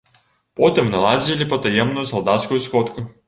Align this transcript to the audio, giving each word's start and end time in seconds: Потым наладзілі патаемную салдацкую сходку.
Потым 0.59 0.89
наладзілі 0.95 1.47
патаемную 1.53 2.07
салдацкую 2.13 2.59
сходку. 2.67 3.07